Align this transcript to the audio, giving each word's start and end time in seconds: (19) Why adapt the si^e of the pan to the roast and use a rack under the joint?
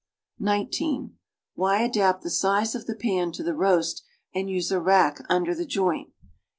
(19) 0.39 1.15
Why 1.53 1.83
adapt 1.83 2.23
the 2.23 2.29
si^e 2.29 2.73
of 2.73 2.87
the 2.87 2.95
pan 2.95 3.31
to 3.33 3.43
the 3.43 3.53
roast 3.53 4.03
and 4.33 4.49
use 4.49 4.71
a 4.71 4.79
rack 4.81 5.23
under 5.29 5.53
the 5.53 5.63
joint? 5.63 6.09